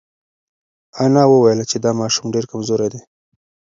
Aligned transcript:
انا 1.03 1.23
وویل 1.27 1.59
چې 1.71 1.77
دا 1.83 1.91
ماشوم 2.01 2.25
ډېر 2.33 2.45
کمزوری 2.51 2.87
دی. 2.93 3.01